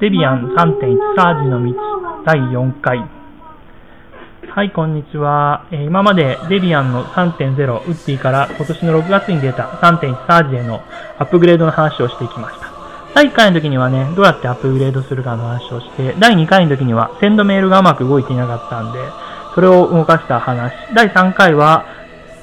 [0.00, 1.74] デビアン3.1サージの道
[2.24, 3.08] 第4回。
[4.48, 5.68] はい、こんにちは。
[5.70, 10.82] えー、今までデビアンの3.0ウッディから今年の6月に出た3.1サージへの
[11.18, 12.66] アップグレードの話をしていきました。
[13.14, 18.98] 第1回の時にはね、どうやってアップグレードするかの話をして、第2回の時にはセンドメールがうまく動いていなかったんで、
[19.54, 20.72] それを動かした話。
[20.96, 21.95] 第3回は、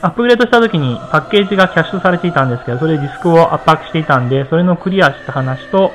[0.00, 5.92] アップグレードした時にパッケージがキャッシュされていたんですけど、それでディスクを圧迫していたんで、それのクリアした話と、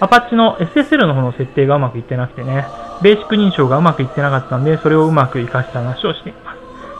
[0.00, 2.66] アパッチの SSL の方の設定がうまくいってなくてね、
[3.02, 6.58] ベーシック認証がうまくいってなかったんで、それをうまく活かした話をしています。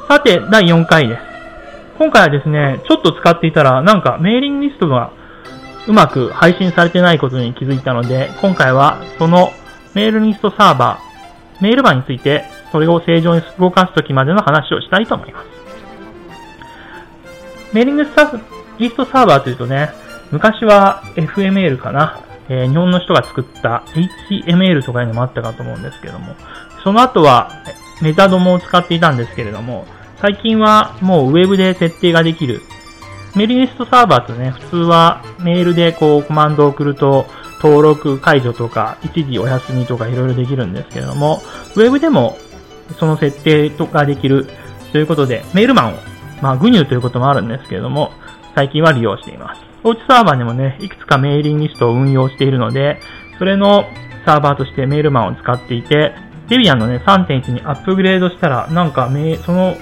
[0.09, 1.20] さて、第4回です。
[1.98, 5.10] 今回はですね、ちょっと使っていたら、なんかメーリングリストが
[5.88, 9.50] うまく配信されてないことに気づいたので、今回はその
[9.94, 15.55] メールリストサーバー、メールバーについて、それを正常に動かすときまでの話をしたいと思います。
[17.73, 18.33] メーリングスタ
[18.79, 19.91] リストサーバーというとね、
[20.30, 23.84] 昔は FML かな、えー、日本の人が作った
[24.31, 26.34] HML とかいうのもあったかと思うんですけども、
[26.84, 27.50] その後は
[28.03, 29.86] メタドモを使っていたんですけれども、
[30.20, 32.62] 最近はもうウェブで設定ができる。
[33.34, 37.27] メールリストサーバーとね、普通はメールでこうコマンドを送ると
[37.62, 41.42] 登録解除とか一時お休みとかいろいろできるんですけれども、
[41.75, 42.39] ウェブでも
[42.98, 44.47] その設定とかできる。
[44.92, 45.98] ということで、メールマンを、
[46.42, 48.12] まあ、グニューということもあるんですけれども、
[48.55, 49.61] 最近は利用しています。
[49.84, 53.01] おうちサーバーにもね、いくつかメーリングリストを運用しているので、
[53.39, 53.84] それの
[54.25, 56.14] サーバーとしてメールマンを使っていて、
[56.48, 59.77] デビアンのね、3.1にアップグレードしたら、なんかメ、その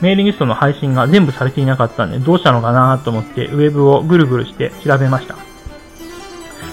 [0.00, 5.34] メーリンリストの配信が全部されていなかったんで、どうしたのかなと思って、ウェブをぐるぐるして調べました。
[5.34, 5.40] そ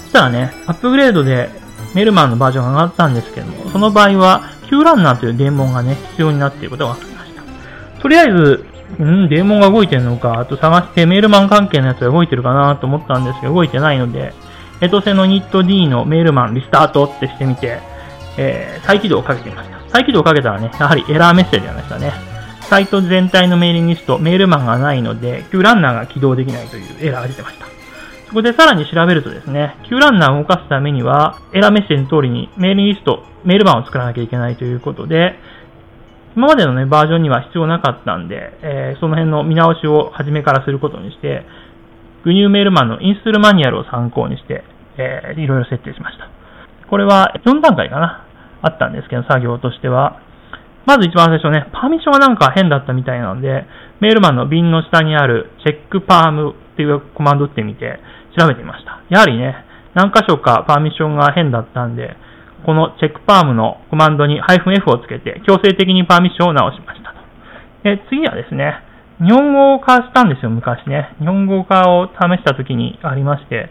[0.10, 1.50] したらね、アップグレードで
[1.96, 8.02] メールマンのバージョンが上がったんですけども、その場合は、Q ランナーというデーモンがね、必要になっていることが分かりました。
[8.02, 8.66] とりあえず、
[9.00, 14.34] うん、デーモンが動いてるのか、あと探してメールマン関係のやつが動いてるかなと思ったんですけど、動いてないので、
[14.82, 17.80] エトセのニット D のメールマンリスタートってしてみて、
[18.38, 19.80] えー、再起動をかけてみました。
[19.90, 22.12] 再起動をかけたらね、やはりエラーメッセージがありましたね。
[22.62, 27.66] サイト全体のメーリングリスト、メールマンがないので、Q ランナーが起動できないというエラーが出てました。
[28.28, 35.40] そこでさらに調べるとですね、Q ランナーを動かすためには、エラーメッセージの通りにメーリングリスト、メールマンを作らなきゃいけないということで、
[36.36, 41.46] 今までのね、バージョンには必要なかったんで、えー、その辺の見直しを初めからすることにして、
[42.26, 44.64] グニューメールマンのインストールマニュアルを参考にして、
[44.98, 46.28] えー、いろいろ設定しました。
[46.90, 48.28] これは4段階かな、
[48.62, 50.20] あったんですけど、作業としては、
[50.86, 53.66] まず一番最初ね、パーミッションがなんか変だったみたいなので、
[54.02, 58.00] メールマンの瓶の下にあるチェックパームっていうコマンド打ってみて
[58.38, 59.02] 調べてみました。
[59.10, 59.56] やはりね、
[59.96, 62.18] 何箇所かパーミッションが変だったんで、
[62.66, 67.16] この check perm のコマンドに -f をつけて強制的にパーミッションを直しましたと。
[67.84, 68.82] で次はですね、
[69.22, 71.14] 日本語化したんですよ、昔ね。
[71.20, 73.70] 日本語化を試した時にありまして、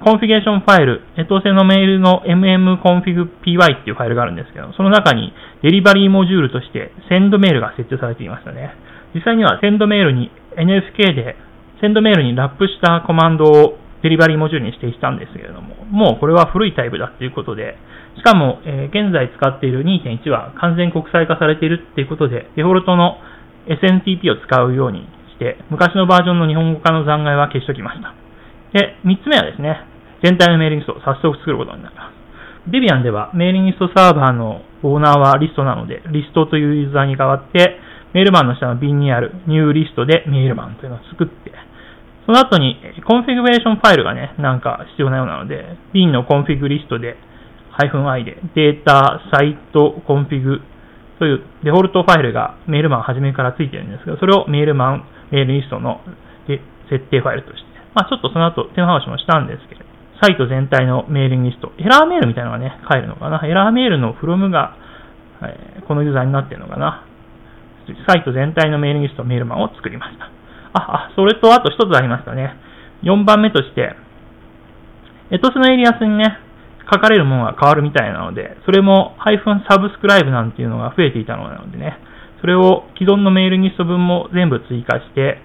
[0.00, 5.32] コンフィギュレーションファイル、 etc のメールの mmconfigpy っていうファイルがあるんですけど、その中に
[5.62, 8.74] delivery module として sendmail が設置されていましたね。
[9.14, 11.36] 実際にはセンドメールに NFK で
[11.80, 17.80] sendmail にラップしたコマンドをデリバリーモジュールに指定したんですけれども、もうこれは古いタイプだっていうことで、
[18.20, 23.16] しかも、え、現在使っている2.1は完全国際化されているっていうことで、デフォルトの
[23.66, 28.12] SNTP を使うようにして、昔のバージョンの日本語化の残骸は消しておきました。
[28.76, 29.80] で、3つ目はですね、
[30.22, 32.70] 全体のメーリングリストを早速作ることになります。
[32.70, 37.80] デビアンではメーリングリストサーバーのオーナーはリストなので、リストというユーザーに代わって、
[38.12, 41.50] メールマンの下の瓶にあるニューリストでメールマンというのを作って、
[42.26, 47.16] その後にコンフィグレーションファイルがね、なんか必要なようなので、 bin の config list で、
[47.76, 50.60] -i で data、site、config
[51.18, 56.00] というデフォルトファイルが Mailman 初めからついてるんですが、それを Mailman、メールリストの
[56.88, 57.64] 設定ファイルとして、
[57.94, 59.84] まあちょっとその後手直しもしたんですけど、
[60.22, 63.42] サイト全体のメーリングリスト、エラーメールみたいなのがね、返るのかな。
[63.44, 64.76] エラーメールの from が、
[65.42, 67.04] え、このユーザーになってるのかな。
[68.08, 70.33] サイト全体のメーリングリスト、メールマンを作りました。
[70.74, 72.54] あ、あ、それとあと一つありましたね。
[73.02, 73.94] 4番目として、
[75.30, 76.38] エトスのエリアスにね、
[76.90, 81.98] 書かれるものが変わるみたいなので、それもハイフンサブスクライブなんていうのが増えていたのなのでね、
[82.40, 85.40] それを既存のメールリスト分も全部追加して、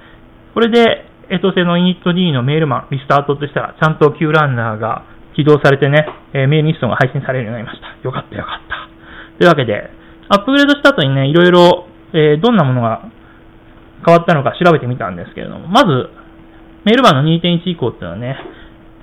[0.54, 5.06] これでエトセのイニット D のメールマン、リスタートとしたら、ちゃんと Q ランナーが
[5.36, 7.88] 起動されてね、えー、メールリストが配信されるようになりました。
[8.04, 8.90] よかったよかった。
[9.38, 9.90] というわけで、
[10.28, 13.08] アップグレードした後にね、いろいろ、えー、どんなものが
[14.06, 16.10] 変わったのか調べてみたんですけれども、まず、
[16.86, 18.38] メールマンの2.1以降っていうのはね、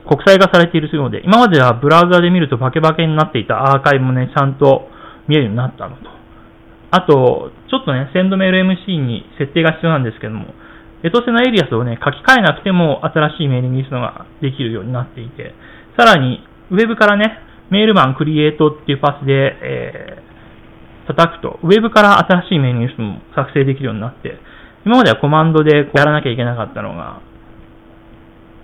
[0.09, 4.89] 国際化されているようで、今まではブラウザで見るとバケバケになっていたアーカイブもね、ちゃんと
[5.29, 6.17] 見えるようになったのと。
[6.91, 10.55] あと、ちょっとね、センドメール MC に設定が必要なんですけども、
[11.03, 15.55] エトセのエリアスをね、書き換えなくても新しいメーリングリストができるようになっていて、
[15.99, 16.41] さらに、
[16.71, 17.39] ウェブからね、
[17.71, 24.39] メールマンクリエイトっていうパスで、えー、叩くと、ウェブから新しいメーリングリストも作成できるようになって、
[24.87, 27.21] 今まではコマンドでやらなきゃいけなかったのが、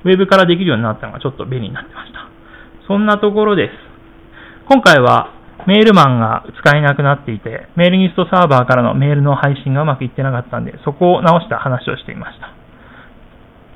[0.05, 2.31] ウェブからできるようになったのがちょっと便利になってました。
[2.87, 3.73] そんなところです。
[4.69, 5.35] 今回は
[5.67, 12.51] メールマンが使えなくなっていて、メールリストサーバーからのメールの配信がうまくいってなかったんで、そこを直した話をしていました。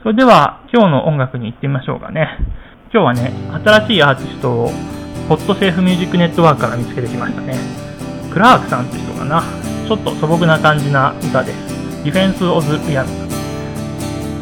[0.03, 2.39] それでは、今日の音楽に行ってみましょうかね。
[2.93, 3.33] 今日はね、
[3.65, 4.69] 新しいアーティストを、
[5.29, 7.55] ホットセーフミュージックネットワークから見つけてきましたね。
[8.33, 9.43] クラークさんって人かな。
[9.89, 11.76] ちょっと素朴な感じな歌です。
[12.06, 13.10] ディフェンス・オズ・ピアノ。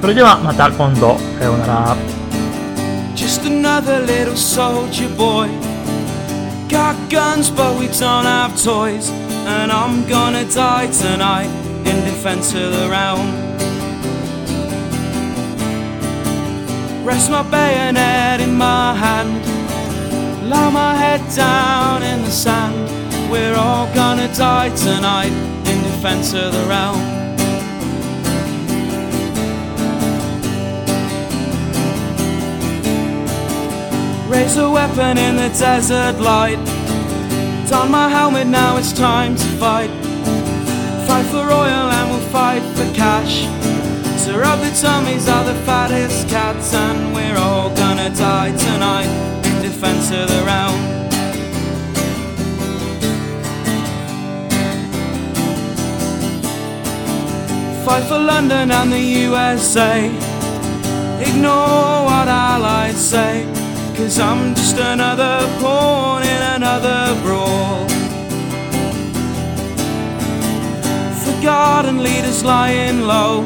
[0.02, 2.20] それではまた今度、さようなら。
[3.20, 5.50] Just another little soldier boy
[6.70, 9.10] Got guns but we don't have toys
[9.46, 11.50] And I'm gonna die tonight
[11.86, 13.28] in defense of the realm
[17.04, 19.44] Rest my bayonet in my hand
[20.50, 22.74] Lie my head down in the sand
[23.30, 25.34] We're all gonna die tonight
[25.68, 27.23] in defense of the realm
[34.27, 36.59] Raise a weapon in the desert light.
[37.69, 39.91] Don my helmet, now it's time to fight.
[41.07, 43.45] Fight for oil and we'll fight for cash.
[44.25, 49.11] To rub the tummies are the fattest cats, and we're all gonna die tonight
[49.45, 50.81] in defense of the realm.
[57.85, 60.07] Fight for London and the USA.
[61.21, 63.54] Ignore what allies say.
[63.97, 67.87] Cause I'm just another pawn in another brawl.
[71.25, 73.43] Forgotten leaders lying low.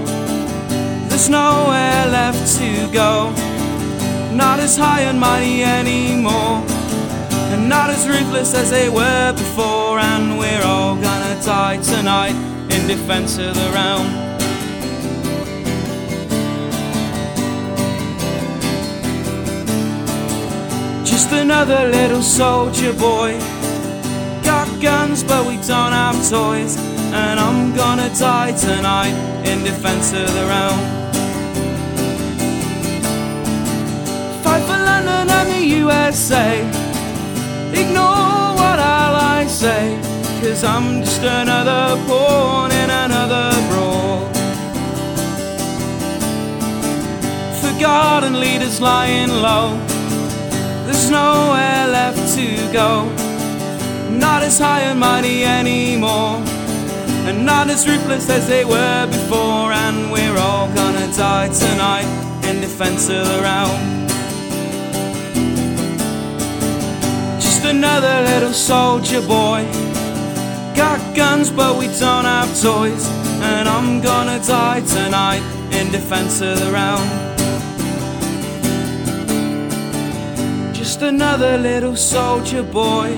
[1.09, 3.31] There's nowhere left to go.
[4.33, 6.65] Not as high and mighty anymore.
[7.53, 9.99] And not as ruthless as they were before.
[9.99, 12.37] And we're all gonna die tonight
[12.73, 14.28] in defense of the realm.
[21.19, 23.37] Just another little soldier boy.
[24.45, 26.77] Got guns, but we don't have toys.
[27.13, 30.79] And I'm gonna die tonight in defense of the realm.
[34.45, 36.61] Fight for London and the USA.
[37.73, 39.99] Ignore what allies say.
[40.41, 44.21] Cause I'm just another pawn in another brawl.
[47.61, 49.98] Forgotten leaders lying low
[51.11, 53.05] nowhere left to go.
[54.11, 56.37] Not as high and mighty anymore,
[57.29, 59.73] and not as ruthless as they were before.
[59.73, 62.09] And we're all gonna die tonight
[62.49, 63.81] in defense of the realm.
[67.41, 69.65] Just another little soldier boy.
[70.75, 73.07] Got guns, but we don't have toys.
[73.43, 77.28] And I'm gonna die tonight in defense of the realm.
[80.99, 83.17] Just another little soldier boy.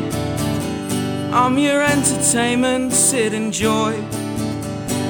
[1.32, 3.92] I'm your entertainment, sit and enjoy.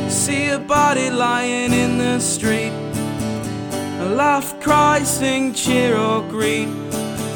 [0.08, 2.72] See a body lying in the street.
[4.00, 6.68] A laugh, cry, sing, cheer, or greet.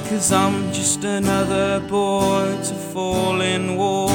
[0.08, 4.10] Cause I'm just another boy to fall in war.